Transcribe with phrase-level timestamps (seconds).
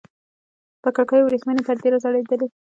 [0.81, 2.47] پر کړکيو ورېښمينې پردې راځړېدلې.